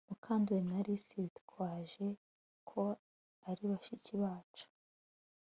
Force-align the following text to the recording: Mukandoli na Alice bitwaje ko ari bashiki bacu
Mukandoli 0.09 0.61
na 0.69 0.75
Alice 0.81 1.11
bitwaje 1.25 2.07
ko 2.69 2.81
ari 3.49 3.63
bashiki 3.71 4.13
bacu 4.23 4.65